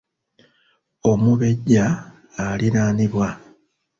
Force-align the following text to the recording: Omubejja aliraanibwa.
Omubejja 1.11 1.85
aliraanibwa. 2.45 3.29